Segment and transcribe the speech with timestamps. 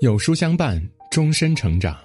[0.00, 1.96] 有书相伴，终身成长。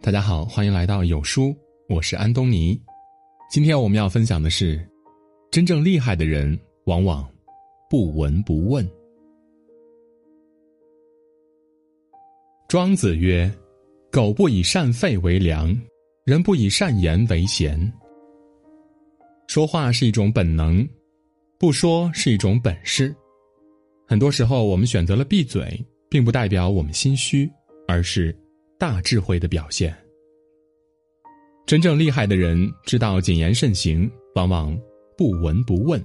[0.00, 1.52] 大家好，欢迎来到有书，
[1.88, 2.80] 我是安东尼。
[3.50, 4.80] 今天我们要分享的是，
[5.50, 7.28] 真正厉害的人往往
[7.90, 8.88] 不闻不问。
[12.68, 13.52] 庄子曰
[14.12, 15.76] ：“狗不以善吠为良，
[16.24, 17.92] 人不以善言为贤。”
[19.48, 20.88] 说话是一种本能，
[21.58, 23.14] 不说是一种本事。
[24.06, 25.84] 很多时候，我们选择了闭嘴。
[26.08, 27.50] 并不代表我们心虚，
[27.88, 28.34] 而是
[28.78, 29.94] 大智慧的表现。
[31.66, 34.78] 真正厉害的人知道谨言慎行，往往
[35.16, 36.02] 不闻不问，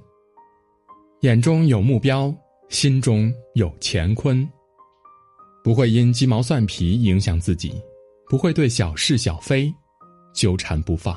[1.21, 2.35] 眼中有目标，
[2.69, 4.45] 心中有乾坤，
[5.63, 7.71] 不会因鸡毛蒜皮影响自己，
[8.27, 9.71] 不会对小事小非
[10.33, 11.15] 纠缠不放。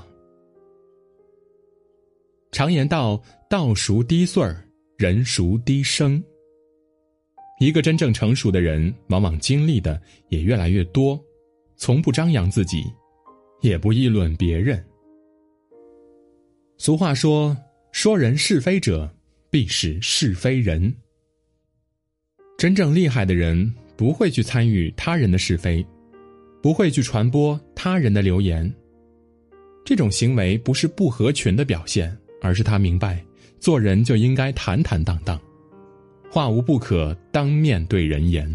[2.52, 4.62] 常言道：“道熟低穗儿，
[4.98, 6.22] 人熟低声。”
[7.64, 9.98] 一个真正成熟的人，往往经历的
[10.28, 11.18] 也越来越多，
[11.78, 12.84] 从不张扬自己，
[13.62, 14.84] 也不议论别人。
[16.76, 17.56] 俗话说
[17.90, 19.10] ：“说人是非者，
[19.48, 20.94] 必是是非人。”
[22.58, 25.82] 真正厉害的人不会去参与他人的是非，
[26.62, 28.70] 不会去传播他人的流言。
[29.86, 33.24] 这种行为不是不合群的表现，而是他明白，
[33.58, 35.40] 做人就应该坦坦荡荡。
[36.34, 38.52] 话无不可当面对人言。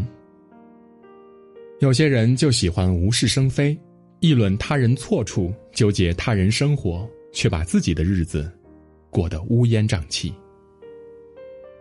[1.78, 3.74] 有些人就喜欢无事生非，
[4.18, 8.52] 议论他人错处，纠结他人生活，却把自己的日子
[9.08, 10.30] 过得乌烟瘴气。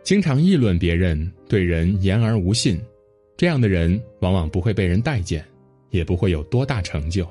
[0.01, 2.79] 经常议论别人，对人言而无信，
[3.35, 5.43] 这样的人往往不会被人待见，
[5.89, 7.27] 也不会有多大成就。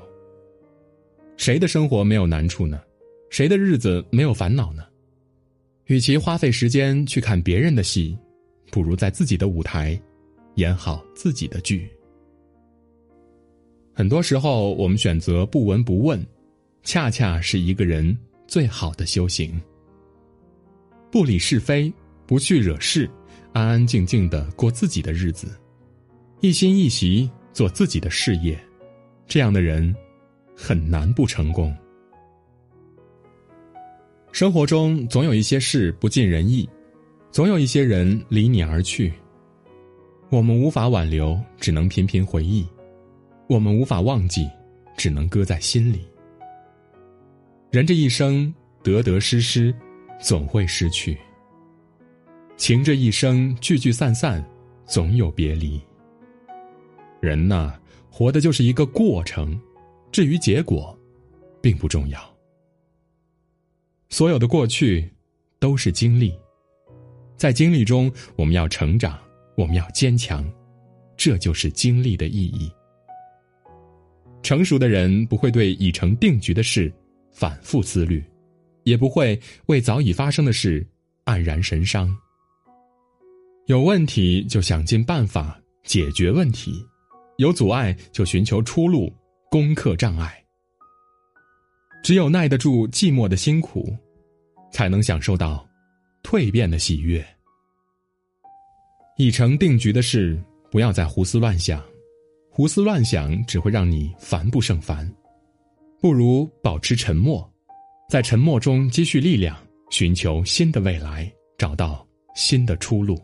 [1.37, 2.79] 谁的生活没有难处呢？
[3.31, 4.83] 谁的日子没有烦恼呢？
[5.87, 8.15] 与其花费时间去看别人的戏。
[8.71, 9.99] 不如在自己的舞台，
[10.55, 11.89] 演好自己的剧。
[13.93, 16.25] 很多时候，我们选择不闻不问，
[16.83, 19.59] 恰恰是一个人最好的修行。
[21.11, 21.91] 不理是非，
[22.25, 23.09] 不去惹事，
[23.51, 25.47] 安安静静的过自己的日子，
[26.39, 28.57] 一心一习做自己的事业，
[29.27, 29.93] 这样的人
[30.55, 31.75] 很难不成功。
[34.31, 36.69] 生活中总有一些事不尽人意。
[37.31, 39.13] 总有一些人离你而去，
[40.29, 42.65] 我们无法挽留，只能频频回忆；
[43.47, 44.49] 我们无法忘记，
[44.97, 46.01] 只能搁在心里。
[47.69, 48.51] 人这一生
[48.81, 49.73] 得得失失，
[50.19, 51.15] 总会失去；
[52.57, 54.43] 情这一生聚聚散散，
[54.87, 55.79] 总有别离。
[57.21, 57.79] 人呐，
[58.09, 59.57] 活的就是一个过程，
[60.11, 60.97] 至于结果，
[61.61, 62.19] 并不重要。
[64.09, 65.07] 所有的过去，
[65.59, 66.33] 都是经历。
[67.39, 69.17] 在经历中，我们要成长，
[69.55, 70.45] 我们要坚强，
[71.15, 72.69] 这就是经历的意义。
[74.43, 76.93] 成熟的人不会对已成定局的事
[77.31, 78.21] 反复思虑，
[78.83, 80.85] 也不会为早已发生的事
[81.23, 82.13] 黯然神伤。
[83.67, 86.85] 有问题就想尽办法解决问题，
[87.37, 89.09] 有阻碍就寻求出路，
[89.49, 90.43] 攻克障碍。
[92.03, 93.95] 只有耐得住寂寞的辛苦，
[94.73, 95.68] 才能享受到。
[96.23, 97.25] 蜕变的喜悦，
[99.17, 101.83] 已成定局的事，不要再胡思乱想，
[102.51, 105.09] 胡思乱想只会让你烦不胜烦。
[106.01, 107.49] 不如保持沉默，
[108.09, 109.57] 在沉默中积蓄力量，
[109.89, 113.19] 寻求新的未来，找到新的出路。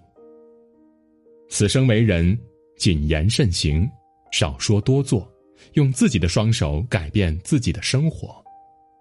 [1.48, 2.38] 此生为人，
[2.78, 3.88] 谨言慎行，
[4.32, 5.32] 少说多做，
[5.74, 8.44] 用自己的双手改变自己的生活，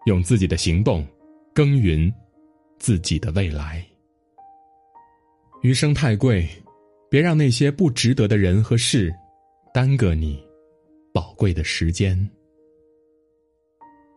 [0.06, 1.04] 用自己的行动
[1.54, 2.12] 耕耘
[2.78, 3.84] 自己的未来。
[5.62, 6.46] 余生太贵，
[7.08, 9.14] 别让那些不值得的人和事
[9.72, 10.42] 耽搁你
[11.12, 12.18] 宝贵的时间。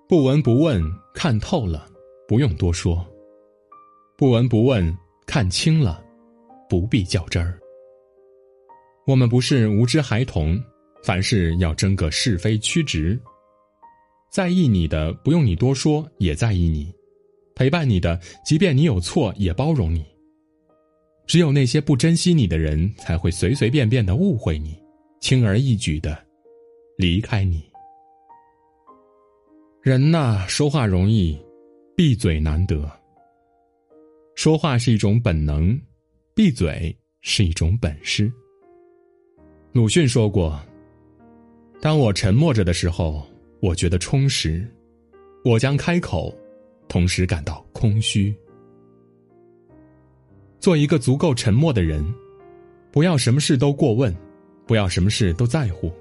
[0.10, 0.82] 不闻不问，
[1.14, 1.88] 看透了，
[2.28, 3.06] 不用多说；
[4.18, 6.04] 不闻不问，看清了，
[6.70, 7.60] 不必较真儿。
[9.06, 10.62] 我们不是无知孩童，
[11.04, 13.18] 凡事要争个是非曲直。
[14.30, 16.92] 在意你的，不用你多说，也在意你；
[17.58, 20.06] 陪伴你的，即便你有错，也包容你。
[21.26, 24.80] 只有那些不珍惜你的人，才会随随便便的误会你，
[25.20, 26.16] 轻而易举的
[27.00, 27.68] 离开你。
[29.82, 31.36] 人呐，说话容易，
[31.96, 32.88] 闭嘴难得。
[34.36, 35.82] 说话是一种本能，
[36.36, 38.32] 闭嘴是一种本事。
[39.72, 40.62] 鲁迅说过
[41.82, 43.26] ：“当我沉默着的时候，
[43.62, 44.64] 我觉得充实；
[45.44, 46.32] 我将开口，
[46.88, 48.34] 同时感到空虚。”
[50.60, 52.04] 做一个足够沉默的人，
[52.92, 54.14] 不要什么事都过问，
[54.66, 55.92] 不要什么事都在乎，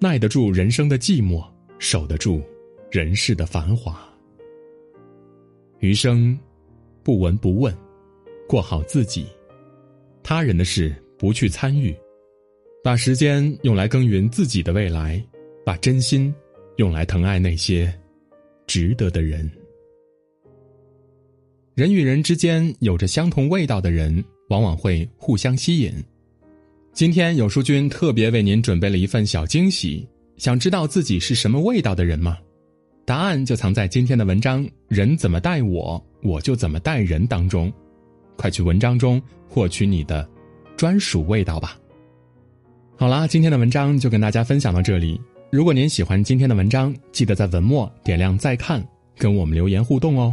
[0.00, 1.44] 耐得住人生的寂寞，
[1.78, 2.42] 守得住
[2.90, 3.96] 人世的繁华。
[5.78, 6.38] 余生，
[7.02, 7.74] 不闻不问，
[8.48, 9.26] 过好自己，
[10.22, 11.96] 他人的事不去参与，
[12.82, 15.24] 把时间用来耕耘自己的未来，
[15.64, 16.34] 把真心
[16.76, 17.92] 用来疼爱那些
[18.66, 19.48] 值得的人。
[21.76, 25.92] 人与人之间有着相同味道的人，往往会互相吸引。
[26.94, 30.08] 今天有书君特别为您准备了一份小惊喜，
[30.38, 32.38] 想知道自己是什么味道的人吗？
[33.04, 37.70] 答案就藏在今天的文章“人怎么待我，我就怎么待人”当中。
[38.38, 40.26] 快去文章中获取你的
[40.78, 41.78] 专属味道吧。
[42.96, 45.20] 好啦，今天的文章就跟大家分享到这里。
[45.52, 48.82] 如果您喜欢今天的文章，记得在文末点亮再看，
[49.18, 50.32] 跟我们留言互动哦。